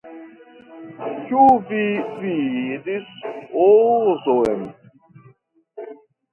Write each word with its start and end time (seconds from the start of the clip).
Ĉu 1.27 1.41
vi 1.73 1.83
vidis 2.23 3.13
Ozon? 3.67 4.67